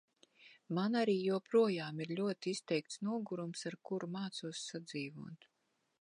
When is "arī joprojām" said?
1.01-2.01